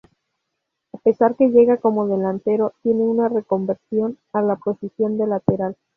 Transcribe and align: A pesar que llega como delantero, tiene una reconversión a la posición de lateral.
A 0.93 0.97
pesar 0.97 1.35
que 1.35 1.49
llega 1.49 1.77
como 1.77 2.07
delantero, 2.07 2.73
tiene 2.81 3.03
una 3.03 3.29
reconversión 3.29 4.17
a 4.33 4.41
la 4.41 4.55
posición 4.55 5.19
de 5.19 5.27
lateral. 5.27 5.77